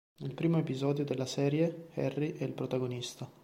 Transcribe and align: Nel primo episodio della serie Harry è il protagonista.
Nel 0.21 0.33
primo 0.33 0.57
episodio 0.57 1.05
della 1.05 1.27
serie 1.27 1.89
Harry 1.93 2.31
è 2.33 2.43
il 2.43 2.53
protagonista. 2.53 3.29